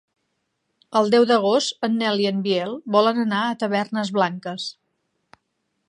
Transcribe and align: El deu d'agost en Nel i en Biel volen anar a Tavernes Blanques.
El 1.01 1.11
deu 1.15 1.27
d'agost 1.31 1.85
en 1.89 1.99
Nel 1.99 2.23
i 2.23 2.27
en 2.31 2.41
Biel 2.47 2.73
volen 2.97 3.21
anar 3.27 3.43
a 3.51 3.55
Tavernes 3.65 4.15
Blanques. 4.19 4.71